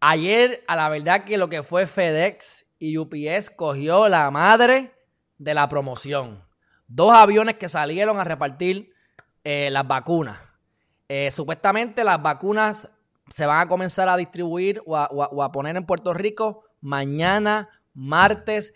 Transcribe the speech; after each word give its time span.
Ayer, 0.00 0.62
a 0.68 0.76
la 0.76 0.88
verdad 0.88 1.24
que 1.24 1.36
lo 1.36 1.48
que 1.48 1.64
fue 1.64 1.86
FedEx 1.86 2.66
y 2.78 2.98
UPS 2.98 3.50
cogió 3.50 4.08
la 4.08 4.30
madre 4.30 4.94
de 5.38 5.54
la 5.54 5.68
promoción. 5.68 6.44
Dos 6.86 7.12
aviones 7.12 7.56
que 7.56 7.68
salieron 7.68 8.20
a 8.20 8.24
repartir 8.24 8.92
eh, 9.42 9.70
las 9.72 9.86
vacunas. 9.88 10.38
Eh, 11.08 11.30
supuestamente 11.32 12.04
las 12.04 12.22
vacunas 12.22 12.88
se 13.28 13.44
van 13.44 13.60
a 13.60 13.68
comenzar 13.68 14.08
a 14.08 14.16
distribuir 14.16 14.80
o 14.86 14.96
a, 14.96 15.52
poner 15.52 15.76
en 15.76 15.84
Puerto 15.84 16.14
Rico 16.14 16.64
mañana, 16.80 17.68
martes 17.92 18.74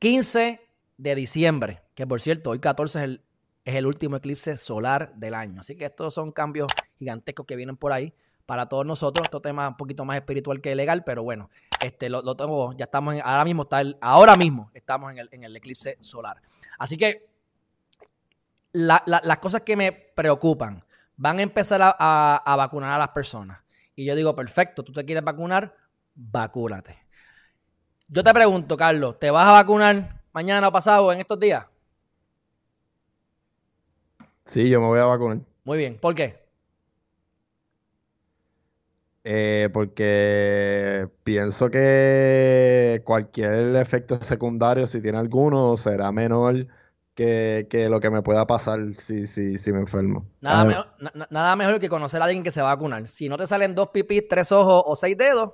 15 0.00 0.60
de 0.96 1.14
diciembre. 1.14 1.82
Que 1.94 2.06
por 2.06 2.20
cierto, 2.20 2.50
hoy 2.50 2.58
14 2.58 2.98
es 2.98 3.04
el, 3.04 3.22
es 3.64 3.76
el 3.76 3.86
último 3.86 4.16
eclipse 4.16 4.56
solar 4.56 5.14
del 5.14 5.34
año. 5.34 5.60
Así 5.60 5.76
que 5.76 5.84
estos 5.84 6.14
son 6.14 6.32
cambios 6.32 6.72
gigantescos 6.98 7.46
que 7.46 7.54
vienen 7.54 7.76
por 7.76 7.92
ahí 7.92 8.12
para 8.46 8.68
todos 8.68 8.86
nosotros. 8.86 9.24
Esto 9.26 9.40
tema 9.40 9.68
un 9.68 9.76
poquito 9.76 10.04
más 10.04 10.16
espiritual 10.16 10.60
que 10.60 10.74
legal, 10.74 11.04
pero 11.04 11.22
bueno, 11.22 11.50
este 11.82 12.08
lo, 12.08 12.36
tengo, 12.36 12.72
ya 12.74 12.84
estamos 12.84 13.14
en, 13.14 13.22
ahora 13.24 13.44
mismo 13.44 13.62
está 13.62 13.82
ahora 14.00 14.36
mismo 14.36 14.70
estamos 14.74 15.12
en 15.12 15.18
el, 15.18 15.28
en 15.32 15.44
el 15.44 15.56
eclipse 15.56 15.98
solar. 16.00 16.40
Así 16.78 16.96
que 16.96 17.28
las 18.72 19.38
cosas 19.38 19.62
que 19.62 19.76
me 19.76 19.92
preocupan, 19.92 20.84
van 21.16 21.38
a 21.38 21.42
empezar 21.42 21.80
a, 21.82 22.54
vacunar 22.56 22.92
a 22.92 22.98
las 22.98 23.08
personas. 23.08 23.60
Y 23.94 24.04
yo 24.04 24.14
digo, 24.14 24.34
perfecto, 24.34 24.82
tú 24.82 24.92
te 24.92 25.04
quieres 25.04 25.24
vacunar, 25.24 25.76
vacúnate. 26.14 26.98
Yo 28.08 28.22
te 28.24 28.34
pregunto, 28.34 28.76
Carlos, 28.76 29.18
¿te 29.18 29.30
vas 29.30 29.46
a 29.46 29.52
vacunar 29.52 30.22
mañana 30.32 30.68
o 30.68 30.72
pasado 30.72 31.12
en 31.12 31.20
estos 31.20 31.38
días? 31.38 31.66
Sí, 34.44 34.68
yo 34.68 34.80
me 34.80 34.88
voy 34.88 34.98
a 34.98 35.04
vacunar. 35.04 35.38
Muy 35.64 35.78
bien, 35.78 35.98
¿por 35.98 36.14
qué? 36.14 36.43
Eh, 39.26 39.70
porque 39.72 41.08
pienso 41.24 41.70
que 41.70 43.00
cualquier 43.04 43.74
efecto 43.76 44.20
secundario, 44.20 44.86
si 44.86 45.00
tiene 45.00 45.16
alguno, 45.16 45.78
será 45.78 46.12
menor 46.12 46.66
que, 47.14 47.86
lo 47.90 48.00
que 48.00 48.10
me 48.10 48.22
pueda 48.22 48.46
pasar 48.46 48.80
si, 48.98 49.26
si, 49.26 49.56
si 49.56 49.72
me 49.72 49.80
enfermo. 49.80 50.26
Nada 50.40 50.64
mejor, 50.64 50.86
nada 51.30 51.56
mejor 51.56 51.80
que 51.80 51.88
conocer 51.88 52.20
a 52.20 52.26
alguien 52.26 52.42
que 52.42 52.50
se 52.50 52.60
va 52.60 52.72
a 52.72 52.74
vacunar. 52.74 53.08
Si 53.08 53.28
no 53.28 53.36
te 53.36 53.46
salen 53.46 53.74
dos 53.74 53.88
pipis, 53.88 54.28
tres 54.28 54.52
ojos 54.52 54.82
o 54.84 54.94
seis 54.94 55.16
dedos, 55.16 55.52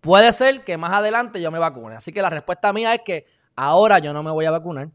puede 0.00 0.32
ser 0.32 0.62
que 0.62 0.76
más 0.76 0.92
adelante 0.92 1.40
yo 1.40 1.50
me 1.50 1.58
vacune. 1.58 1.96
Así 1.96 2.12
que 2.12 2.22
la 2.22 2.30
respuesta 2.30 2.72
mía 2.72 2.94
es 2.94 3.00
que 3.04 3.26
ahora 3.56 3.98
yo 3.98 4.12
no 4.12 4.22
me 4.22 4.30
voy 4.30 4.44
a 4.44 4.50
vacunar. 4.50 4.88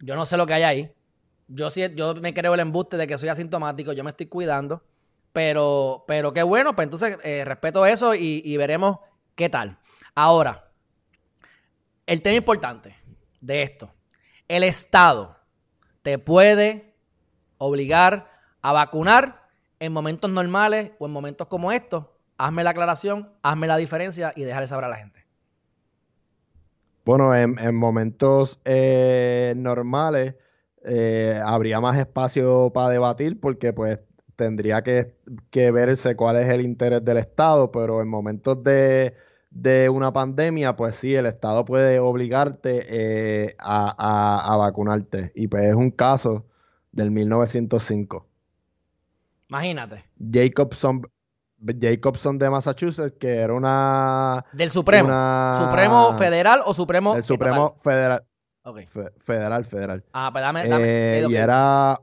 Yo 0.00 0.16
no 0.16 0.26
sé 0.26 0.36
lo 0.36 0.46
que 0.46 0.54
hay 0.54 0.62
ahí. 0.64 0.92
Yo, 1.48 1.70
sí, 1.70 1.82
yo 1.94 2.14
me 2.16 2.34
creo 2.34 2.52
el 2.52 2.60
embuste 2.60 2.96
de 2.96 3.06
que 3.06 3.16
soy 3.16 3.30
asintomático, 3.30 3.92
yo 3.92 4.04
me 4.04 4.10
estoy 4.10 4.26
cuidando. 4.26 4.82
Pero, 5.38 6.02
pero 6.08 6.32
qué 6.32 6.42
bueno, 6.42 6.74
pues 6.74 6.86
entonces 6.86 7.16
eh, 7.22 7.44
respeto 7.44 7.86
eso 7.86 8.12
y, 8.12 8.56
veremos 8.56 8.98
qué 9.36 9.48
tal. 9.48 9.78
Ahora, 10.16 10.72
el 12.06 12.22
tema 12.22 12.34
importante 12.34 12.96
de 13.40 13.62
esto. 13.62 13.94
El 14.48 14.64
Estado 14.64 15.36
te 16.02 16.18
puede 16.18 16.96
obligar 17.56 18.32
a 18.62 18.72
vacunar 18.72 19.48
en 19.78 19.92
momentos 19.92 20.28
normales 20.28 20.90
o 20.98 21.06
en 21.06 21.12
momentos 21.12 21.46
como 21.46 21.70
estos. 21.70 22.06
Hazme 22.36 22.64
la 22.64 22.70
aclaración, 22.70 23.32
hazme 23.40 23.68
la 23.68 23.76
diferencia 23.76 24.32
y 24.34 24.42
déjale 24.42 24.66
saber 24.66 24.86
a 24.86 24.88
la 24.88 24.96
gente. 24.96 25.24
Bueno, 27.04 27.32
en, 27.32 27.76
momentos 27.76 28.58
eh, 28.64 29.54
normales 29.56 30.34
eh, 30.82 31.40
habría 31.44 31.80
más 31.80 31.96
espacio 31.96 32.72
para 32.74 32.88
debatir 32.88 33.38
porque 33.38 33.72
pues 33.72 34.00
tendría 34.38 34.82
que, 34.82 35.16
verse 35.52 36.14
cuál 36.14 36.36
es 36.36 36.48
el 36.48 36.60
interés 36.60 37.04
del 37.04 37.16
Estado, 37.16 37.72
pero 37.72 38.00
en 38.00 38.08
momentos 38.08 38.62
de, 38.62 39.12
una 39.90 40.12
pandemia, 40.12 40.76
pues 40.76 40.94
sí, 40.94 41.16
el 41.16 41.26
Estado 41.26 41.64
puede 41.64 41.98
obligarte 41.98 42.86
eh, 42.88 43.56
a, 43.58 44.56
vacunarte. 44.56 45.32
Y 45.34 45.48
pues 45.48 45.64
es 45.64 45.74
un 45.74 45.90
caso 45.90 46.46
del 46.92 47.10
1905. 47.10 48.26
Imagínate. 49.48 50.04
Jacobson, 50.18 51.02
Jacobson 51.80 52.38
de 52.38 52.48
Massachusetts, 52.48 53.16
que 53.18 53.38
era 53.38 53.54
una... 53.54 54.44
Del 54.52 54.70
Supremo. 54.70 55.08
¿Supremo 55.58 56.16
federal 56.16 56.62
o 56.64 56.72
Supremo 56.72 57.16
El 57.16 57.24
Supremo 57.24 57.76
federal. 57.82 58.24
federal, 59.18 59.64
federal. 59.64 60.04
Ah, 60.12 60.28
pues 60.30 60.42
dame... 60.42 60.68
dame 60.68 60.84
eh, 60.86 61.26
y 61.28 61.34
era 61.34 61.98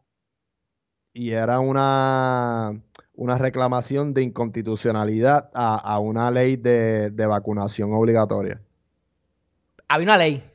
y 1.16 1.32
era 1.32 1.62
una, 1.62 2.78
una 3.14 3.38
reclamación 3.38 4.14
de 4.14 4.22
inconstitucionalidad 4.22 5.50
a, 5.54 5.98
una 6.00 6.30
ley 6.30 6.58
de, 6.58 7.26
vacunación 7.26 7.94
obligatoria. 7.94 8.62
Había 9.88 10.04
una 10.08 10.18
ley. 10.18 10.52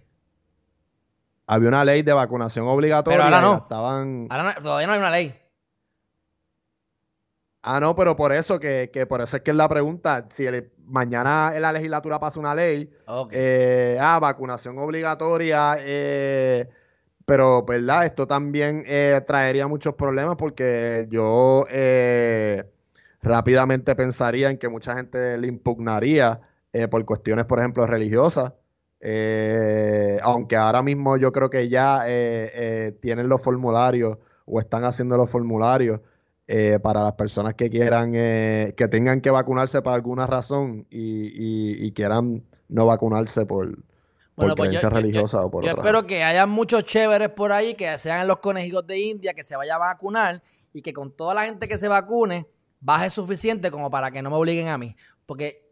Había 1.47 1.69
una 1.69 1.83
ley 1.83 2.03
de 2.03 2.13
vacunación 2.13 2.69
obligatoria. 2.69 3.17
Pero 3.17 3.25
ahora 3.25 3.41
no. 3.41 3.57
Estaban... 3.57 4.27
Ahora 4.29 4.55
todavía 4.57 4.87
no 4.87 4.93
hay 4.93 4.99
una 4.99 5.11
ley. 5.11 5.35
Ah, 7.63 7.81
no, 7.81 7.97
pero 7.97 8.15
por 8.15 8.31
eso 8.31 8.61
que, 8.61 9.07
por 9.09 9.23
eso 9.23 9.39
es 9.39 9.43
que 9.43 9.53
es 9.53 9.57
la 9.57 9.69
pregunta. 9.69 10.29
Si 10.31 10.45
mañana 10.85 11.53
en 11.55 11.63
la 11.63 11.73
legislatura 11.73 12.21
pasa 12.21 12.39
una 12.39 12.55
ley, 12.55 12.93
eh, 13.31 13.97
ah, 13.99 14.19
vacunación 14.21 14.77
obligatoria, 14.77 15.77
eh, 15.79 16.69
pero, 17.31 17.63
¿verdad? 17.63 18.07
Esto 18.07 18.27
también 18.27 18.83
eh, 18.89 19.21
traería 19.25 19.69
muchos 19.69 19.95
problemas 19.95 20.35
porque 20.35 21.07
yo 21.13 21.65
eh, 21.71 22.65
rápidamente 23.23 23.95
pensaría 23.95 24.51
en 24.51 24.59
que 24.59 24.69
mucha 24.69 24.97
gente 24.97 25.39
le 25.39 25.47
impugnaría 25.47 26.41
eh, 26.73 26.89
por 26.89 27.05
cuestiones, 27.05 27.45
por 27.45 27.61
ejemplo, 27.61 27.87
religiosas. 27.87 28.53
aunque 30.25 30.57
ahora 30.57 30.83
mismo 30.83 31.17
yo 31.19 31.31
creo 31.31 31.51
que 31.51 31.69
ya 31.69 32.05
tienen 33.01 33.29
los 33.29 33.41
formularios 33.41 34.19
o 34.45 34.59
están 34.59 34.83
haciendo 34.83 35.17
los 35.17 35.31
formularios 35.31 36.01
para 36.83 37.05
las 37.05 37.13
personas 37.13 37.55
que 37.55 37.71
quieran, 37.71 38.13
que 38.13 38.89
tengan 38.91 39.21
que 39.21 39.31
vacunarse 39.31 39.83
por 39.83 39.93
alguna 39.93 40.27
razón 40.27 40.85
y 40.91 41.93
quieran 41.93 42.43
no 42.69 42.87
vacunarse 42.87 43.47
por, 43.47 43.69
por 44.35 44.55
pues 44.55 44.69
creencia 44.69 44.89
religiosa 44.89 45.45
o 45.45 45.51
por 45.51 45.65
yo 45.65 45.71
espero 45.71 46.07
que 46.07 46.23
haya 46.23 46.47
muchos 46.47 46.85
chéveres 46.85 47.29
por 47.31 47.53
ahí 47.53 47.75
que 47.75 47.97
sean 47.99 48.27
los 48.27 48.39
conejos 48.39 48.87
de 48.87 48.99
India, 48.99 49.35
que 49.35 49.43
se 49.43 49.57
vaya 49.57 49.75
a 49.75 49.79
vacunar 49.79 50.43
y 50.73 50.83
que 50.83 50.93
con 50.93 51.13
toda 51.13 51.35
la 51.35 51.45
gente 51.45 51.69
que 51.69 51.79
se 51.79 51.89
vacune 51.89 52.47
baje 52.81 53.11
suficiente 53.11 53.71
como 53.71 53.91
para 53.91 54.11
que 54.11 54.23
no 54.23 54.31
me 54.31 54.37
obliguen 54.37 54.69
a 54.69 54.79
mí. 54.79 54.97
Porque. 55.27 55.71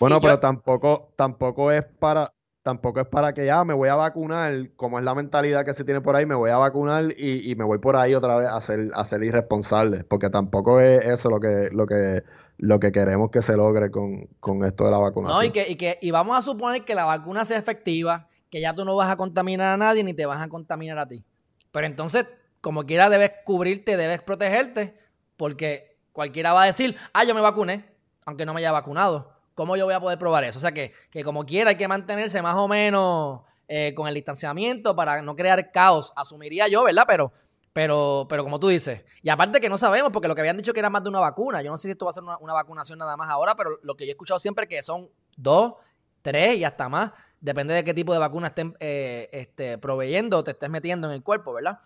bueno, 0.00 0.20
pero 0.20 0.38
tampoco, 0.38 1.12
tampoco 1.16 1.70
es 1.70 1.84
para. 1.84 2.32
Tampoco 2.62 3.00
es 3.00 3.06
para 3.06 3.32
que 3.32 3.46
ya 3.46 3.64
me 3.64 3.72
voy 3.72 3.88
a 3.88 3.94
vacunar, 3.94 4.52
como 4.76 4.98
es 4.98 5.04
la 5.04 5.14
mentalidad 5.14 5.64
que 5.64 5.72
se 5.72 5.84
tiene 5.84 6.02
por 6.02 6.16
ahí, 6.16 6.26
me 6.26 6.34
voy 6.34 6.50
a 6.50 6.58
vacunar 6.58 7.04
y, 7.16 7.54
me 7.56 7.64
voy 7.64 7.78
por 7.78 7.96
ahí 7.96 8.14
otra 8.14 8.36
vez 8.36 8.48
a 8.48 8.60
ser, 8.60 8.90
a 8.94 9.04
ser 9.06 9.22
irresponsable, 9.22 10.04
porque 10.04 10.28
tampoco 10.28 10.78
es 10.78 11.02
eso 11.06 11.30
lo 11.30 11.40
que, 11.40 11.70
lo 11.72 11.86
que 11.86 12.24
lo 12.58 12.80
que 12.80 12.92
queremos 12.92 13.30
que 13.30 13.40
se 13.40 13.56
logre 13.56 13.90
con, 13.90 14.64
esto 14.64 14.84
de 14.84 14.90
la 14.90 14.98
vacunación. 14.98 15.38
No, 15.38 15.44
y 15.44 15.50
que, 15.50 15.68
y 15.68 15.76
que 15.76 15.98
y 16.02 16.10
vamos 16.10 16.36
a 16.36 16.42
suponer 16.42 16.84
que 16.84 16.94
la 16.94 17.04
vacuna 17.04 17.44
sea 17.44 17.56
efectiva, 17.56 18.28
que 18.50 18.60
ya 18.60 18.74
tú 18.74 18.84
no 18.84 18.96
vas 18.96 19.08
a 19.08 19.16
contaminar 19.16 19.68
a 19.72 19.76
nadie 19.76 20.02
ni 20.02 20.12
te 20.12 20.26
vas 20.26 20.40
a 20.40 20.48
contaminar 20.48 20.98
a 20.98 21.06
ti. 21.06 21.24
Pero 21.70 21.86
entonces, 21.86 22.26
como 22.60 22.84
quiera, 22.84 23.08
debes 23.08 23.32
cubrirte, 23.44 23.96
debes 23.96 24.20
protegerte, 24.22 24.98
porque 25.36 25.96
cualquiera 26.12 26.52
va 26.52 26.64
a 26.64 26.66
decir, 26.66 26.96
ah, 27.12 27.24
yo 27.24 27.34
me 27.34 27.40
vacuné, 27.40 27.84
aunque 28.26 28.44
no 28.44 28.52
me 28.52 28.60
haya 28.60 28.72
vacunado. 28.72 29.32
¿Cómo 29.54 29.76
yo 29.76 29.84
voy 29.84 29.94
a 29.94 30.00
poder 30.00 30.18
probar 30.18 30.44
eso? 30.44 30.58
O 30.58 30.60
sea 30.60 30.72
que, 30.72 30.92
que 31.10 31.22
como 31.24 31.44
quiera 31.44 31.70
hay 31.70 31.76
que 31.76 31.88
mantenerse 31.88 32.42
más 32.42 32.56
o 32.56 32.68
menos 32.68 33.42
eh, 33.68 33.92
con 33.94 34.08
el 34.08 34.14
distanciamiento 34.14 34.96
para 34.96 35.20
no 35.22 35.36
crear 35.36 35.70
caos, 35.70 36.12
asumiría 36.16 36.68
yo, 36.68 36.84
¿verdad? 36.84 37.04
Pero 37.06 37.32
pero, 37.78 38.26
pero 38.28 38.42
como 38.42 38.58
tú 38.58 38.66
dices, 38.66 39.04
y 39.22 39.28
aparte 39.28 39.60
que 39.60 39.68
no 39.68 39.78
sabemos, 39.78 40.10
porque 40.10 40.26
lo 40.26 40.34
que 40.34 40.40
habían 40.40 40.56
dicho 40.56 40.72
que 40.72 40.80
era 40.80 40.90
más 40.90 41.00
de 41.04 41.10
una 41.10 41.20
vacuna. 41.20 41.62
Yo 41.62 41.70
no 41.70 41.76
sé 41.76 41.86
si 41.86 41.92
esto 41.92 42.06
va 42.06 42.10
a 42.10 42.12
ser 42.12 42.24
una, 42.24 42.52
vacunación 42.52 42.98
nada 42.98 43.16
más 43.16 43.30
ahora, 43.30 43.54
pero 43.54 43.78
lo 43.84 43.96
que 43.96 44.04
yo 44.04 44.10
he 44.10 44.14
escuchado 44.14 44.40
siempre 44.40 44.64
es 44.64 44.68
que 44.68 44.82
son 44.82 45.08
dos, 45.36 45.74
tres 46.20 46.56
y 46.56 46.64
hasta 46.64 46.88
más. 46.88 47.12
Depende 47.40 47.74
de 47.74 47.84
qué 47.84 47.94
tipo 47.94 48.12
de 48.12 48.18
vacuna 48.18 48.48
estén 48.48 48.76
eh, 48.80 49.28
este, 49.30 49.78
proveyendo 49.78 50.38
o 50.38 50.42
te 50.42 50.50
estés 50.50 50.68
metiendo 50.68 51.06
en 51.06 51.14
el 51.14 51.22
cuerpo, 51.22 51.52
¿verdad? 51.52 51.78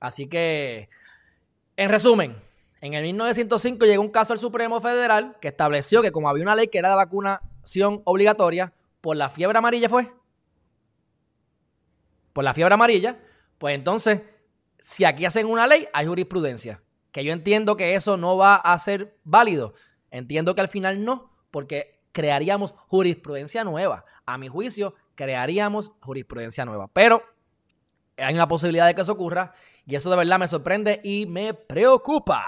Así 0.00 0.28
que, 0.28 0.90
en 1.78 1.88
resumen, 1.88 2.36
en 2.82 2.92
el 2.92 3.04
1905 3.04 3.86
llegó 3.86 4.02
un 4.02 4.10
caso 4.10 4.34
al 4.34 4.38
Supremo 4.38 4.82
Federal 4.82 5.38
que 5.40 5.48
estableció 5.48 6.02
que 6.02 6.12
como 6.12 6.28
había 6.28 6.42
una 6.42 6.56
ley 6.56 6.68
que 6.68 6.76
era 6.76 6.90
de 6.90 6.96
vacunación 6.96 8.02
obligatoria, 8.04 8.74
por 9.00 9.16
la 9.16 9.30
fiebre 9.30 9.56
amarilla 9.56 9.88
fue. 9.88 10.12
Por 12.34 12.44
la 12.44 12.52
fiebre 12.52 12.74
amarilla, 12.74 13.18
pues 13.56 13.74
entonces 13.74 14.20
si 14.80 15.04
aquí 15.04 15.24
hacen 15.24 15.46
una 15.46 15.66
ley, 15.66 15.86
hay 15.92 16.06
jurisprudencia. 16.06 16.82
Que 17.12 17.24
yo 17.24 17.32
entiendo 17.32 17.76
que 17.76 17.94
eso 17.94 18.16
no 18.16 18.36
va 18.36 18.56
a 18.56 18.78
ser 18.78 19.16
válido. 19.24 19.74
Entiendo 20.10 20.54
que 20.54 20.60
al 20.60 20.68
final 20.68 21.04
no, 21.04 21.32
porque 21.50 22.00
crearíamos 22.12 22.74
jurisprudencia 22.88 23.64
nueva. 23.64 24.04
A 24.26 24.38
mi 24.38 24.48
juicio, 24.48 24.94
crearíamos 25.14 25.92
jurisprudencia 26.00 26.64
nueva. 26.64 26.88
Pero 26.92 27.22
hay 28.16 28.34
una 28.34 28.48
posibilidad 28.48 28.86
de 28.86 28.94
que 28.94 29.02
eso 29.02 29.12
ocurra 29.12 29.52
y 29.86 29.94
eso 29.94 30.10
de 30.10 30.16
verdad 30.16 30.38
me 30.38 30.48
sorprende 30.48 31.00
y 31.02 31.26
me 31.26 31.54
preocupa. 31.54 32.44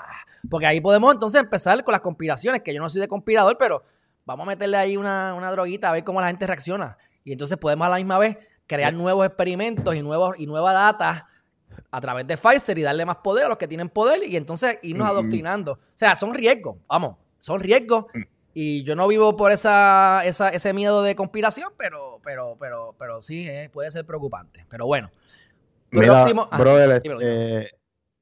Porque 0.49 0.67
ahí 0.67 0.81
podemos 0.81 1.13
entonces 1.13 1.41
empezar 1.41 1.83
con 1.85 1.93
las 1.93 2.01
conspiraciones, 2.01 2.63
que 2.63 2.75
yo 2.75 2.81
no 2.81 2.89
soy 2.89 3.01
de 3.01 3.09
conspirador, 3.09 3.57
pero 3.59 3.83
vamos 4.25 4.47
a 4.47 4.49
meterle 4.49 4.77
ahí 4.77 4.97
una, 4.97 5.35
una 5.35 5.51
droguita 5.51 5.89
a 5.89 5.93
ver 5.93 6.05
cómo 6.05 6.21
la 6.21 6.29
gente 6.29 6.47
reacciona. 6.47 6.97
Y 7.25 7.33
entonces 7.33 7.57
podemos 7.59 7.87
a 7.87 7.91
la 7.91 7.97
misma 7.97 8.19
vez 8.19 8.37
crear 8.67 8.93
nuevos 8.93 9.27
experimentos 9.27 9.95
y, 9.95 10.03
nuevos, 10.03 10.35
y 10.39 10.47
nueva 10.47 10.73
data 10.73 11.27
a 11.91 12.01
través 12.01 12.27
de 12.27 12.37
Pfizer 12.37 12.79
y 12.79 12.83
darle 12.83 13.05
más 13.05 13.17
poder 13.17 13.47
a 13.47 13.49
los 13.49 13.59
que 13.59 13.69
tienen 13.69 13.89
poder 13.89 14.23
y 14.25 14.37
entonces 14.37 14.79
irnos 14.83 15.09
adoctrinando. 15.09 15.73
O 15.73 15.79
sea, 15.95 16.17
son 16.17 16.35
riesgos, 16.35 16.77
vamos, 16.89 17.17
son 17.39 17.61
riesgos. 17.61 18.07
Y 18.53 18.83
yo 18.83 18.97
no 18.97 19.07
vivo 19.07 19.37
por 19.37 19.53
esa, 19.53 20.23
ese 20.25 20.73
miedo 20.73 21.03
de 21.03 21.15
conspiración, 21.15 21.73
pero, 21.77 22.21
pero, 22.23 22.57
pero, 22.59 22.95
pero 22.99 23.23
sí 23.23 23.49
eh, 23.49 23.71
puede 23.73 23.91
ser 23.91 24.05
preocupante. 24.05 24.67
Pero 24.69 24.87
bueno. 24.87 25.11
Mira, 25.93 26.25
brother, 26.57 27.03
eh, 27.21 27.69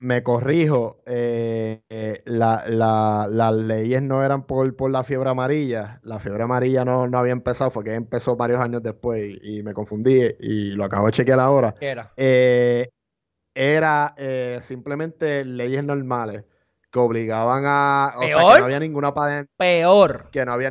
me 0.01 0.23
corrijo, 0.23 1.03
eh, 1.05 1.83
las 2.25 3.55
leyes 3.55 4.01
no 4.01 4.25
eran 4.25 4.44
por, 4.44 4.75
por, 4.75 4.91
la 4.91 5.03
fiebre 5.03 5.31
amarilla. 5.31 6.01
La 6.03 6.19
fiebre 6.19 6.44
amarilla 6.44 6.85
no, 6.85 7.09
no 7.09 7.19
había 7.19 7.33
empezado, 7.33 7.71
fue 7.71 7.85
que 7.85 7.94
empezó 7.94 8.37
varios 8.37 8.61
años 8.61 8.83
después 8.83 9.39
y, 9.43 9.62
me 9.62 9.75
confundí 9.75 10.21
y 10.41 10.71
lo 10.71 10.85
acabo 10.85 11.06
de 11.06 11.12
chequear 11.12 11.41
ahora. 11.41 11.75
¿Qué 11.79 11.89
era? 11.89 12.12
Era 13.58 14.14
simplemente 14.60 15.44
leyes 15.44 15.82
normales 15.84 16.44
que 16.90 16.99
obligaban 16.99 17.64
a. 17.66 18.14
O 18.16 18.20
sea, 18.20 18.28
que 18.28 18.58
no 18.60 18.64
había 18.64 18.81
ninguna 18.81 19.14
pandemia. 19.14 19.50
Peor. 19.56 20.28
Que 20.31 20.44
no 20.44 20.52
había, 20.52 20.70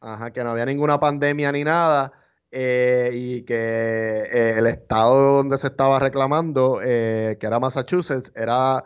Ajá, 0.00 0.30
que 0.32 0.44
no 0.44 0.50
había 0.50 0.66
ninguna 0.66 1.00
pandemia 1.00 1.52
ni 1.52 1.64
nada. 1.64 2.12
Eh, 2.50 3.10
y 3.12 3.42
que 3.42 3.54
eh, 3.54 4.54
el 4.56 4.66
estado 4.66 5.36
donde 5.36 5.58
se 5.58 5.66
estaba 5.66 5.98
reclamando, 5.98 6.80
eh, 6.82 7.36
que 7.40 7.46
era 7.46 7.58
Massachusetts, 7.58 8.32
era 8.34 8.84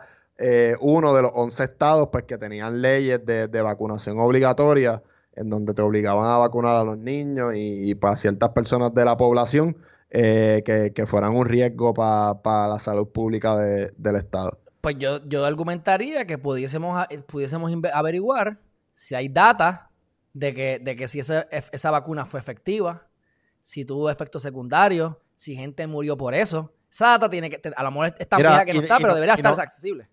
uno 0.79 1.13
de 1.13 1.21
los 1.21 1.31
11 1.35 1.63
estados 1.63 2.09
pues, 2.11 2.23
que 2.23 2.39
tenían 2.39 2.81
leyes 2.81 3.23
de, 3.23 3.61
vacunación 3.61 4.19
obligatoria, 4.19 5.03
en 5.35 5.51
donde 5.51 5.75
te 5.75 5.83
obligaban 5.83 6.27
a 6.27 6.37
vacunar 6.37 6.75
a 6.75 6.83
los 6.83 6.97
niños 6.97 7.53
y, 7.55 7.93
para 7.93 8.15
ciertas 8.15 8.49
personas 8.49 8.93
de 8.95 9.05
la 9.05 9.15
población 9.17 9.77
que, 10.11 11.05
fueran 11.07 11.35
un 11.35 11.45
riesgo 11.45 11.93
para 11.93 12.67
la 12.67 12.79
salud 12.79 13.07
pública 13.07 13.55
del 13.57 14.15
estado. 14.15 14.59
Pues 14.81 14.97
yo, 14.97 15.23
yo 15.27 15.45
argumentaría 15.45 16.25
que 16.25 16.37
pudiésemos, 16.37 17.05
pudiésemos 17.27 17.71
averiguar 17.93 18.59
si 18.91 19.15
hay 19.15 19.29
data 19.29 19.91
de 20.33 20.53
que, 20.53 20.79
de 20.79 20.95
que 20.95 21.07
si 21.07 21.19
esa, 21.19 21.47
esa 21.51 21.91
vacuna 21.91 22.25
fue 22.25 22.39
efectiva, 22.39 23.07
si 23.59 23.85
tuvo 23.85 24.09
efectos 24.09 24.41
secundarios, 24.41 25.15
si 25.35 25.55
gente 25.55 25.85
murió 25.87 26.17
por 26.17 26.33
eso. 26.33 26.73
Esa 26.91 27.07
data 27.07 27.29
tiene 27.29 27.49
que, 27.49 27.61
a 27.75 27.83
lo 27.83 27.91
mejor 27.91 28.15
está 28.19 28.37
vieja 28.37 28.65
que 28.65 28.73
no 28.73 28.81
está, 28.81 28.97
pero 28.97 29.13
debería 29.13 29.35
estar 29.35 29.59
accesible. 29.59 30.09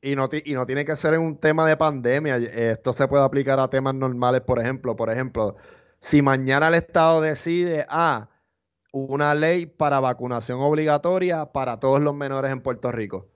Y 0.00 0.14
no, 0.14 0.28
y 0.32 0.54
no 0.54 0.66
tiene 0.66 0.84
que 0.84 0.94
ser 0.94 1.14
en 1.14 1.20
un 1.20 1.38
tema 1.38 1.66
de 1.66 1.76
pandemia. 1.76 2.36
Esto 2.36 2.92
se 2.92 3.08
puede 3.08 3.24
aplicar 3.24 3.58
a 3.58 3.68
temas 3.68 3.94
normales, 3.94 4.42
por 4.42 4.60
ejemplo. 4.60 4.94
Por 4.94 5.10
ejemplo, 5.10 5.56
si 5.98 6.22
mañana 6.22 6.68
el 6.68 6.74
Estado 6.74 7.20
decide, 7.20 7.86
ah, 7.88 8.28
una 8.92 9.34
ley 9.34 9.66
para 9.66 10.00
vacunación 10.00 10.60
obligatoria 10.60 11.46
para 11.52 11.78
todos 11.78 12.00
los 12.00 12.14
menores 12.14 12.52
en 12.52 12.60
Puerto 12.60 12.92
Rico. 12.92 13.26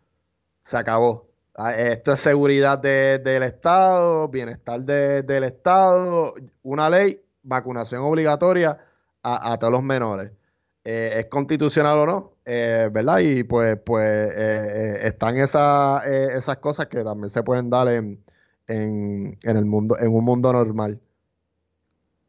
Se 0.63 0.77
acabó. 0.77 1.29
Ah, 1.57 1.75
esto 1.75 2.13
es 2.13 2.21
seguridad 2.21 2.79
del 2.79 3.43
Estado, 3.43 4.29
bienestar 4.29 4.81
del 4.83 5.45
Estado, 5.45 6.35
una 6.63 6.89
ley, 6.89 7.23
vacunación 7.43 8.03
obligatoria 8.03 8.79
a, 9.23 9.59
todos 9.59 9.73
los 9.73 9.83
menores. 9.83 10.33
Eh, 10.85 11.19
¿Es 11.19 11.27
constitucional 11.27 11.99
o 11.99 12.07
no? 12.07 12.33
Eh, 12.45 12.89
¿Verdad? 12.91 13.19
Y 13.19 13.45
pues, 13.45 13.77
pues 13.85 14.33
eh, 14.35 15.01
están 15.03 15.37
esas, 15.37 16.07
esas 16.07 16.57
cosas 16.59 16.87
que 16.87 17.05
también 17.05 17.29
se 17.29 17.43
pueden 17.43 17.69
dar 17.69 17.89
en, 17.89 18.25
en, 18.67 19.39
en, 19.43 19.57
el 19.57 19.65
mundo, 19.67 19.97
en 20.01 20.15
un 20.15 20.25
mundo 20.25 20.53
normal 20.53 21.01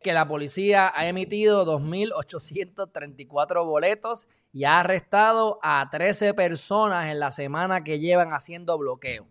que 0.01 0.13
la 0.13 0.27
policía 0.27 0.91
ha 0.93 1.07
emitido 1.07 1.65
2.834 1.65 3.65
boletos 3.65 4.27
y 4.51 4.65
ha 4.65 4.79
arrestado 4.79 5.59
a 5.63 5.87
13 5.89 6.33
personas 6.33 7.07
en 7.07 7.19
la 7.19 7.31
semana 7.31 7.83
que 7.83 7.99
llevan 7.99 8.33
haciendo 8.33 8.77
bloqueo. 8.77 9.27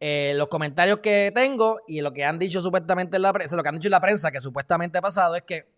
Eh, 0.00 0.34
los 0.36 0.48
comentarios 0.48 0.98
que 0.98 1.32
tengo 1.34 1.80
y 1.88 2.02
lo 2.02 2.12
que 2.12 2.24
han 2.24 2.38
dicho 2.38 2.62
supuestamente 2.62 3.16
en 3.16 3.22
la 3.22 3.32
prensa, 3.32 3.56
lo 3.56 3.62
que 3.62 3.68
han 3.68 3.74
dicho 3.76 3.88
en 3.88 3.92
la 3.92 4.00
prensa 4.00 4.30
que 4.30 4.40
supuestamente 4.40 4.98
ha 4.98 5.02
pasado 5.02 5.34
es 5.34 5.42
que 5.42 5.72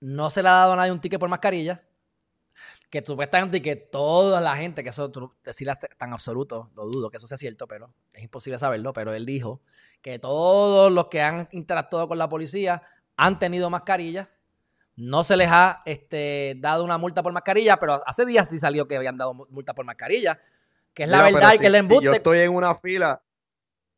no 0.00 0.30
se 0.30 0.42
le 0.42 0.48
ha 0.48 0.52
dado 0.52 0.74
a 0.74 0.76
nadie 0.76 0.92
un 0.92 1.00
ticket 1.00 1.18
por 1.18 1.28
mascarilla, 1.28 1.82
que 2.90 3.02
supuestamente 3.04 3.60
que 3.60 3.74
toda 3.74 4.40
la 4.40 4.56
gente, 4.56 4.84
que 4.84 4.90
eso 4.90 5.10
decirlo 5.44 5.72
tan 5.98 6.12
absoluto, 6.12 6.70
lo 6.76 6.86
dudo 6.86 7.10
que 7.10 7.16
eso 7.16 7.26
sea 7.26 7.36
cierto, 7.36 7.66
pero 7.66 7.92
es 8.14 8.22
imposible 8.22 8.58
saberlo, 8.58 8.92
pero 8.92 9.12
él 9.12 9.26
dijo 9.26 9.60
que 10.02 10.18
todos 10.18 10.92
los 10.92 11.08
que 11.08 11.20
han 11.20 11.48
interactuado 11.50 12.06
con 12.06 12.18
la 12.18 12.28
policía 12.28 12.82
han 13.16 13.38
tenido 13.38 13.70
mascarilla. 13.70 14.30
No 14.96 15.24
se 15.24 15.36
les 15.36 15.48
ha 15.50 15.82
este, 15.84 16.54
dado 16.58 16.82
una 16.82 16.96
multa 16.96 17.22
por 17.22 17.32
mascarilla, 17.32 17.76
pero 17.76 18.00
hace 18.06 18.24
días 18.24 18.48
sí 18.48 18.58
salió 18.58 18.88
que 18.88 18.96
habían 18.96 19.18
dado 19.18 19.34
multa 19.34 19.74
por 19.74 19.84
mascarilla, 19.84 20.40
que 20.94 21.02
es 21.02 21.08
la 21.08 21.22
verdad 21.22 21.52
y 21.54 21.58
que 21.58 21.68
le 21.68 21.78
embuste. 21.78 22.00
Si 22.00 22.06
yo 22.06 22.12
estoy 22.14 22.38
en 22.38 22.54
una 22.54 22.74
fila, 22.74 23.22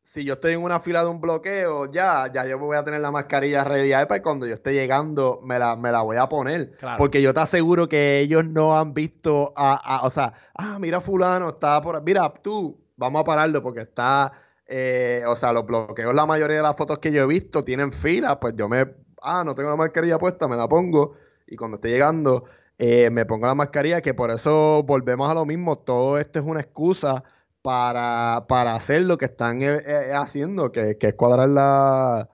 si 0.09 0.25
yo 0.25 0.32
estoy 0.32 0.55
en 0.55 0.62
una 0.62 0.81
fila 0.81 1.05
de 1.05 1.11
un 1.11 1.20
bloqueo, 1.20 1.93
ya, 1.93 2.32
ya 2.32 2.47
yo 2.47 2.59
voy 2.59 2.76
a 2.76 2.82
tener 2.82 3.00
la 3.00 3.11
mascarilla 3.12 3.62
ready 3.62 3.93
para 4.06 4.23
cuando 4.23 4.47
yo 4.47 4.55
esté 4.55 4.73
llegando 4.73 5.38
me 5.44 5.59
la, 5.59 5.76
me 5.76 5.93
la 5.93 6.00
voy 6.00 6.17
a 6.17 6.29
poner. 6.29 6.73
Porque 6.97 7.21
yo 7.21 7.32
te 7.32 7.41
aseguro 7.41 7.88
que 7.88 8.19
ellos 8.19 8.44
no 8.47 8.76
han 8.76 8.94
visto 8.94 9.53
a, 9.55 10.00
o 10.03 10.11
sea, 10.11 10.32
ah, 10.55 10.79
mira 10.81 11.00
fulano, 11.00 11.50
está 11.50 11.82
por 11.82 12.03
mira, 12.03 12.32
tú, 12.43 12.82
vamos 12.97 13.21
a 13.21 13.25
pararlo 13.25 13.62
porque 13.62 13.82
está, 13.82 14.32
eh, 14.67 15.23
o 15.26 15.37
sea, 15.37 15.53
los 15.53 15.64
bloqueos, 15.67 16.14
la 16.14 16.26
mayoría 16.26 16.56
de 16.56 16.62
las 16.62 16.75
fotos 16.75 16.99
que 16.99 17.12
yo 17.12 17.23
he 17.23 17.26
visto 17.26 17.62
tienen 17.62 17.93
filas, 17.93 18.38
pues 18.41 18.55
yo 18.56 18.67
me 18.67 18.87
ah, 19.23 19.43
no 19.44 19.55
tengo 19.55 19.70
la 19.70 19.76
mascarilla 19.76 20.19
puesta, 20.19 20.49
me 20.49 20.56
la 20.56 20.69
pongo 20.69 21.15
y 21.47 21.56
cuando 21.56 21.76
esté 21.76 21.91
llegando 21.91 22.44
eh, 22.79 23.11
me 23.11 23.26
pongo 23.26 23.47
la 23.47 23.56
mascarilla, 23.56 24.00
que 24.00 24.15
por 24.15 24.31
eso 24.31 24.85
volvemos 24.85 25.29
a 25.29 25.35
lo 25.35 25.44
mismo, 25.44 25.76
todo 25.79 26.17
esto 26.17 26.38
es 26.38 26.44
una 26.44 26.61
excusa 26.61 27.25
para, 27.61 28.37
hacer 28.73 29.03
lo 29.03 29.19
que 29.19 29.25
están 29.25 29.61
eh, 29.62 29.82
eh, 29.85 30.12
haciendo, 30.15 30.70
que, 30.70 30.97
es 30.99 31.15
cuadrar 31.15 31.49
la, 31.49 32.31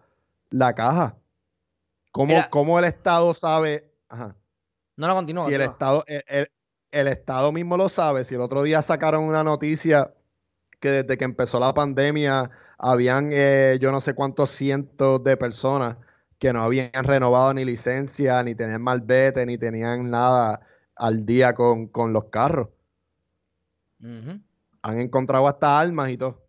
la 0.51 0.75
caja. 0.75 1.17
¿Cómo, 2.13 2.79
el 2.79 2.85
Estado 2.85 3.33
sabe? 3.33 3.91
Ajá. 4.09 4.37
No, 4.97 5.09
no, 5.09 5.15
continúa. 5.15 5.47
Si 5.47 5.55
el 5.55 5.63
Estado, 5.63 6.05
el, 6.07 7.09
Estado 7.09 7.51
mismo 7.51 7.77
lo 7.77 7.89
sabe, 7.89 8.23
si 8.25 8.35
el 8.35 8.43
otro 8.43 8.63
día 8.63 8.83
sacaron 8.83 9.25
una 9.25 9.43
noticia 9.43 10.15
que 10.79 10.91
desde 10.91 11.17
que 11.17 11.25
empezó 11.25 11.59
la 11.59 11.73
pandemia 11.73 12.51
habían 12.79 13.31
yo 13.81 13.91
no 13.91 14.01
sé 14.01 14.15
cuántos 14.15 14.51
cientos 14.51 15.25
de 15.25 15.37
personas 15.37 15.97
que 16.45 16.53
no 16.53 16.63
habían 16.63 16.91
renovado 16.93 17.55
ni 17.55 17.65
licencia, 17.65 18.43
ni 18.43 18.55
tenían 18.55 18.83
malvete, 18.83 19.47
ni 19.47 19.57
tenían 19.57 20.11
nada 20.11 20.61
al 20.95 21.25
día 21.25 21.55
con, 21.55 21.91
los 22.13 22.25
carros. 22.25 22.69
Han 24.03 24.99
encontrado 24.99 25.49
hasta 25.49 25.81
armas 25.81 26.11
y 26.11 26.19
todo. 26.19 26.47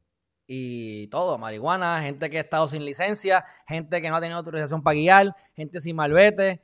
Y 0.47 1.07
todo, 1.07 1.37
marihuana, 1.37 2.01
gente 2.01 2.29
que 2.29 2.39
ha 2.39 2.41
estado 2.41 2.67
sin 2.67 2.83
licencia, 2.83 3.45
gente 3.65 4.01
que 4.01 4.09
no 4.09 4.17
ha 4.17 4.19
tenido 4.19 4.37
autorización 4.37 4.83
para 4.83 4.95
guiar, 4.95 5.33
gente 5.55 5.79
sin 5.79 5.95
malvete, 5.95 6.61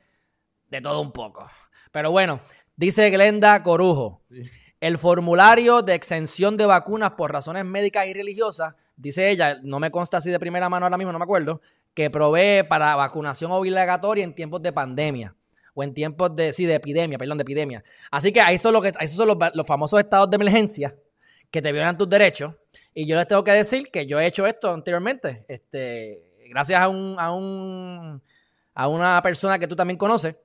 de 0.68 0.80
todo 0.82 1.00
un 1.00 1.10
poco. 1.10 1.50
Pero 1.90 2.10
bueno, 2.10 2.38
dice 2.76 3.08
Glenda 3.08 3.62
Corujo, 3.62 4.20
el 4.78 4.98
formulario 4.98 5.80
de 5.80 5.94
exención 5.94 6.58
de 6.58 6.66
vacunas 6.66 7.12
por 7.12 7.32
razones 7.32 7.64
médicas 7.64 8.06
y 8.08 8.12
religiosas, 8.12 8.74
dice 8.94 9.30
ella, 9.30 9.58
no 9.62 9.80
me 9.80 9.90
consta 9.90 10.18
así 10.18 10.30
de 10.30 10.38
primera 10.38 10.68
mano 10.68 10.84
ahora 10.84 10.98
mismo, 10.98 11.12
no 11.12 11.18
me 11.18 11.24
acuerdo, 11.24 11.62
que 11.94 12.10
provee 12.10 12.62
para 12.68 12.96
vacunación 12.96 13.50
obligatoria 13.50 14.24
en 14.24 14.34
tiempos 14.34 14.62
de 14.62 14.72
pandemia 14.72 15.34
o 15.74 15.82
en 15.82 15.94
tiempos 15.94 16.34
de, 16.34 16.52
sí, 16.52 16.66
de 16.66 16.74
epidemia, 16.74 17.18
perdón, 17.18 17.38
de 17.38 17.42
epidemia. 17.42 17.82
Así 18.10 18.32
que 18.32 18.40
ahí 18.40 18.58
son, 18.58 18.80
que, 18.82 18.92
esos 19.00 19.16
son 19.16 19.28
los, 19.28 19.66
famosos 19.66 20.00
estados 20.00 20.30
de 20.30 20.36
emergencia 20.36 20.94
que 21.50 21.62
te 21.62 21.72
violan 21.72 21.96
tus 21.96 22.08
derechos. 22.08 22.54
Y 22.94 23.06
yo 23.06 23.16
les 23.16 23.26
tengo 23.26 23.44
que 23.44 23.52
decir 23.52 23.90
que 23.90 24.06
yo 24.06 24.20
he 24.20 24.26
hecho 24.26 24.46
esto 24.46 24.72
anteriormente, 24.72 25.44
este, 25.48 26.32
gracias 26.48 26.80
a, 26.80 26.88
un, 26.88 27.16
a, 27.18 27.32
un, 27.32 28.22
a 28.74 28.88
una 28.88 29.20
persona 29.22 29.58
que 29.58 29.66
tú 29.66 29.76
también 29.76 29.98
conoces, 29.98 30.36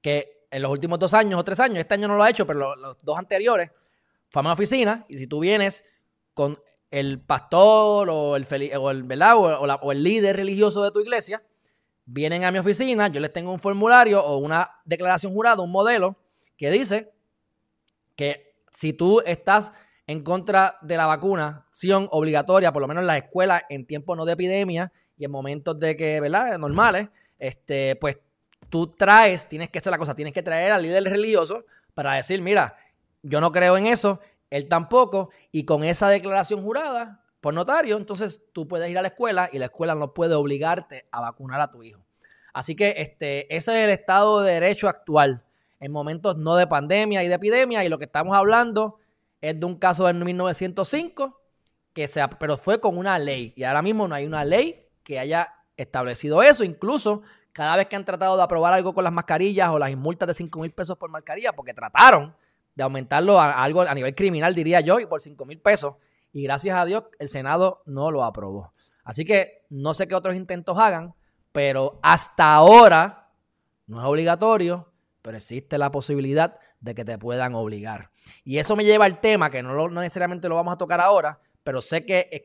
que 0.00 0.46
en 0.50 0.62
los 0.62 0.70
últimos 0.70 0.98
dos 0.98 1.14
años 1.14 1.40
o 1.40 1.44
tres 1.44 1.58
años, 1.58 1.78
este 1.78 1.94
año 1.94 2.06
no 2.06 2.16
lo 2.16 2.22
ha 2.22 2.30
hecho, 2.30 2.46
pero 2.46 2.60
los, 2.60 2.78
los 2.78 2.98
dos 3.02 3.18
anteriores, 3.18 3.70
fue 4.30 4.40
a 4.40 4.42
mi 4.44 4.50
oficina 4.50 5.04
y 5.08 5.18
si 5.18 5.26
tú 5.26 5.40
vienes 5.40 5.84
con 6.32 6.58
el 6.94 7.20
pastor 7.20 8.08
o 8.08 8.36
el, 8.36 8.46
o 8.78 8.90
el, 8.90 9.22
O, 9.22 9.92
el 9.92 10.02
líder 10.04 10.36
religioso 10.36 10.84
de 10.84 10.92
tu 10.92 11.00
iglesia 11.00 11.42
vienen 12.04 12.44
a 12.44 12.52
mi 12.52 12.58
oficina, 12.58 13.08
yo 13.08 13.20
les 13.20 13.32
tengo 13.32 13.50
un 13.50 13.58
formulario 13.58 14.24
o 14.24 14.36
una 14.38 14.70
declaración 14.84 15.32
jurada, 15.32 15.60
un 15.62 15.72
modelo 15.72 16.16
que 16.56 16.70
que 18.14 18.54
si 18.70 18.92
tú 18.92 19.20
estás 19.26 19.72
en 20.06 20.22
contra 20.22 20.78
de 20.82 20.96
la 20.96 21.06
vacunación 21.06 22.06
obligatoria, 22.12 22.72
por 22.72 22.82
lo 22.82 22.86
menos 22.86 23.00
en 23.00 23.08
las 23.08 23.16
escuelas, 23.16 23.64
en 23.70 23.86
tiempos 23.86 24.16
no 24.16 24.24
de 24.24 24.34
epidemia 24.34 24.92
y 25.16 25.24
en 25.24 25.32
momentos 25.32 25.76
de 25.80 25.96
que, 25.96 26.20
¿verdad?, 26.20 26.56
normales, 26.58 27.08
este, 27.38 27.96
pues 27.96 28.18
tú 28.70 28.86
traes, 28.86 29.48
tienes 29.48 29.68
que 29.68 29.80
hacer 29.80 29.90
la 29.90 29.98
cosa, 29.98 30.14
tienes 30.14 30.32
que 30.32 30.44
traer 30.44 30.70
al 30.70 30.82
líder 30.82 31.02
religioso 31.04 31.64
para 31.92 32.14
decir, 32.14 32.40
mira, 32.40 32.76
yo 33.22 33.40
no 33.40 33.50
creo 33.50 33.76
en 33.76 33.86
eso, 33.86 34.20
él 34.54 34.68
tampoco, 34.68 35.30
y 35.50 35.64
con 35.64 35.82
esa 35.82 36.08
declaración 36.08 36.62
jurada, 36.62 37.24
por 37.40 37.52
notario, 37.52 37.96
entonces 37.96 38.40
tú 38.52 38.68
puedes 38.68 38.88
ir 38.88 38.96
a 38.96 39.02
la 39.02 39.08
escuela 39.08 39.50
y 39.52 39.58
la 39.58 39.66
escuela 39.66 39.94
no 39.94 40.14
puede 40.14 40.34
obligarte 40.34 41.06
a 41.10 41.20
vacunar 41.20 41.60
a 41.60 41.70
tu 41.70 41.82
hijo. 41.82 42.06
Así 42.52 42.76
que 42.76 42.94
este, 42.98 43.54
ese 43.54 43.72
es 43.76 43.84
el 43.84 43.90
estado 43.90 44.42
de 44.42 44.54
derecho 44.54 44.88
actual 44.88 45.44
en 45.80 45.90
momentos 45.90 46.36
no 46.36 46.54
de 46.54 46.68
pandemia 46.68 47.24
y 47.24 47.28
de 47.28 47.34
epidemia 47.34 47.84
y 47.84 47.88
lo 47.88 47.98
que 47.98 48.04
estamos 48.04 48.36
hablando 48.36 48.98
es 49.40 49.58
de 49.58 49.66
un 49.66 49.74
caso 49.74 50.06
de 50.06 50.14
1905 50.14 51.42
que 51.92 52.06
se, 52.06 52.26
pero 52.38 52.56
fue 52.56 52.80
con 52.80 52.96
una 52.96 53.18
ley 53.18 53.52
y 53.56 53.64
ahora 53.64 53.82
mismo 53.82 54.06
no 54.06 54.14
hay 54.14 54.24
una 54.24 54.44
ley 54.44 54.86
que 55.02 55.18
haya 55.18 55.52
establecido 55.76 56.42
eso, 56.44 56.62
incluso 56.62 57.22
cada 57.52 57.76
vez 57.76 57.88
que 57.88 57.96
han 57.96 58.04
tratado 58.04 58.36
de 58.36 58.42
aprobar 58.44 58.72
algo 58.72 58.94
con 58.94 59.02
las 59.02 59.12
mascarillas 59.12 59.68
o 59.70 59.78
las 59.78 59.94
multas 59.96 60.28
de 60.28 60.34
5 60.34 60.60
mil 60.60 60.70
pesos 60.70 60.96
por 60.96 61.10
mascarilla, 61.10 61.52
porque 61.52 61.74
trataron 61.74 62.34
de 62.74 62.82
aumentarlo 62.82 63.40
a, 63.40 63.62
algo 63.62 63.82
a 63.82 63.94
nivel 63.94 64.14
criminal, 64.14 64.54
diría 64.54 64.80
yo, 64.80 65.00
y 65.00 65.06
por 65.06 65.20
5 65.20 65.44
mil 65.44 65.60
pesos, 65.60 65.94
y 66.32 66.42
gracias 66.42 66.76
a 66.76 66.84
Dios 66.84 67.04
el 67.18 67.28
Senado 67.28 67.82
no 67.86 68.10
lo 68.10 68.24
aprobó. 68.24 68.72
Así 69.04 69.24
que 69.24 69.64
no 69.70 69.94
sé 69.94 70.08
qué 70.08 70.14
otros 70.14 70.34
intentos 70.34 70.78
hagan, 70.78 71.14
pero 71.52 72.00
hasta 72.02 72.54
ahora 72.54 73.30
no 73.86 74.00
es 74.00 74.06
obligatorio, 74.06 74.92
pero 75.22 75.36
existe 75.36 75.78
la 75.78 75.90
posibilidad 75.90 76.58
de 76.80 76.94
que 76.94 77.04
te 77.04 77.18
puedan 77.18 77.54
obligar. 77.54 78.10
Y 78.44 78.58
eso 78.58 78.76
me 78.76 78.84
lleva 78.84 79.04
al 79.04 79.20
tema, 79.20 79.50
que 79.50 79.62
no, 79.62 79.88
necesariamente 79.88 80.48
lo 80.48 80.56
vamos 80.56 80.74
a 80.74 80.78
tocar 80.78 81.00
ahora, 81.00 81.38
pero 81.62 81.80
sé 81.80 82.04
que 82.04 82.44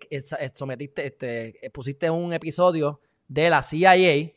sometiste, 0.54 1.08
este, 1.08 1.72
pusiste 1.74 2.10
un 2.10 2.34
episodio 2.34 3.02
de 3.28 3.50
la 3.50 3.64
CIA 3.64 4.32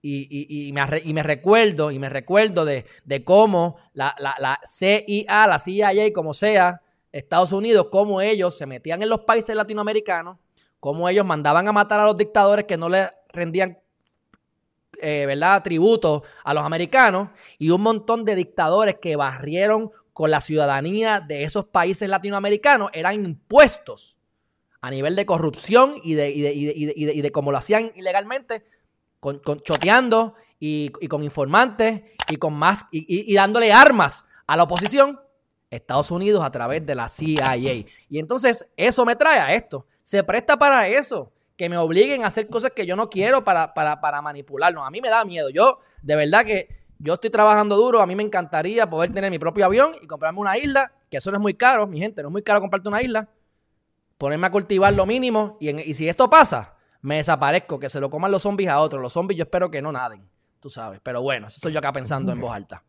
y, 0.00 0.70
me, 0.72 1.22
recuerdo, 1.22 1.90
y 1.90 1.98
me 1.98 2.08
recuerdo 2.08 2.64
de, 2.64 2.84
cómo 3.24 3.76
la, 3.92 4.14
la, 4.18 4.34
la 4.38 4.60
CIA, 4.64 5.46
la 5.46 5.58
CIA, 5.58 6.12
como 6.12 6.34
sea, 6.34 6.82
Estados 7.10 7.52
Unidos, 7.52 7.88
cómo 7.90 8.20
ellos 8.20 8.56
se 8.56 8.66
metían 8.66 9.02
en 9.02 9.08
los 9.08 9.20
países 9.20 9.56
latinoamericanos, 9.56 10.38
cómo 10.78 11.08
ellos 11.08 11.24
mandaban 11.24 11.66
a 11.68 11.72
matar 11.72 12.00
a 12.00 12.04
los 12.04 12.16
dictadores 12.16 12.66
que 12.66 12.76
no 12.76 12.88
le 12.88 13.08
rendían 13.32 13.78
eh, 15.00 15.26
¿verdad? 15.26 15.62
tributo 15.62 16.24
a 16.42 16.52
los 16.52 16.64
americanos 16.64 17.28
y 17.56 17.70
un 17.70 17.82
montón 17.82 18.24
de 18.24 18.34
dictadores 18.34 18.96
que 18.96 19.14
barrieron 19.14 19.92
con 20.12 20.30
la 20.32 20.40
ciudadanía 20.40 21.20
de 21.20 21.44
esos 21.44 21.66
países 21.66 22.08
latinoamericanos 22.08 22.90
eran 22.92 23.14
impuestos 23.14 24.18
a 24.80 24.90
nivel 24.90 25.14
de 25.14 25.24
corrupción 25.24 25.94
y 26.02 26.14
de, 26.14 26.30
y 26.30 27.22
de, 27.22 27.32
cómo 27.32 27.52
lo 27.52 27.58
hacían 27.58 27.92
ilegalmente, 27.94 28.64
con, 29.20 29.40
choteando 29.62 30.34
y, 30.58 30.90
con 31.08 31.22
informantes 31.22 32.02
y 32.28 32.36
con 32.36 32.54
más 32.54 32.86
y 32.90 33.34
dándole 33.34 33.72
armas 33.72 34.24
a 34.46 34.56
la 34.56 34.64
oposición 34.64 35.18
Estados 35.70 36.10
Unidos 36.10 36.44
a 36.44 36.50
través 36.50 36.84
de 36.84 36.94
la 36.94 37.08
CIA. 37.08 37.56
Y 37.56 37.86
entonces 38.10 38.68
eso 38.76 39.04
me 39.04 39.16
trae 39.16 39.38
a 39.38 39.52
esto. 39.52 39.86
Se 40.02 40.22
presta 40.24 40.56
para 40.56 40.88
eso. 40.88 41.32
Que 41.56 41.68
me 41.68 41.76
obliguen 41.76 42.22
a 42.22 42.28
hacer 42.28 42.48
cosas 42.48 42.70
que 42.70 42.86
yo 42.86 42.94
no 42.94 43.10
quiero 43.10 43.42
para, 43.42 43.74
para, 43.74 44.00
para 44.00 44.22
manipularnos. 44.22 44.86
A 44.86 44.90
mí 44.90 45.00
me 45.00 45.08
da 45.08 45.24
miedo. 45.24 45.50
Yo, 45.50 45.80
de 46.02 46.14
verdad 46.14 46.44
que 46.44 46.68
yo 46.98 47.14
estoy 47.14 47.30
trabajando 47.30 47.76
duro. 47.76 48.00
A 48.00 48.06
mí 48.06 48.14
me 48.14 48.22
encantaría 48.22 48.88
poder 48.88 49.12
tener 49.12 49.30
mi 49.30 49.40
propio 49.40 49.64
avión 49.64 49.96
y 50.00 50.06
comprarme 50.06 50.38
una 50.38 50.56
isla. 50.56 50.92
Que 51.10 51.16
eso 51.16 51.30
no 51.30 51.38
es 51.38 51.42
muy 51.42 51.54
caro, 51.54 51.86
mi 51.86 51.98
gente. 51.98 52.22
No 52.22 52.28
es 52.28 52.32
muy 52.32 52.42
caro 52.42 52.60
comprarte 52.60 52.88
una 52.88 53.02
isla. 53.02 53.28
Ponerme 54.18 54.46
a 54.46 54.52
cultivar 54.52 54.92
lo 54.92 55.04
mínimo. 55.04 55.56
Y, 55.60 55.70
y 55.70 55.94
si 55.94 56.08
esto 56.08 56.30
pasa, 56.30 56.76
me 57.00 57.16
desaparezco. 57.16 57.78
Que 57.78 57.88
se 57.88 58.00
lo 58.00 58.10
coman 58.10 58.30
los 58.30 58.42
zombies 58.42 58.70
a 58.70 58.80
otros. 58.80 59.00
Los 59.00 59.12
zombies 59.12 59.38
yo 59.38 59.44
espero 59.44 59.70
que 59.70 59.82
no 59.82 59.92
naden. 59.92 60.28
Tú 60.60 60.70
sabes. 60.70 61.00
Pero 61.02 61.22
bueno, 61.22 61.46
eso 61.46 61.58
soy 61.60 61.72
yo 61.72 61.78
acá 61.78 61.92
pensando 61.92 62.32
en 62.32 62.40
voz 62.40 62.52
alta. 62.52 62.82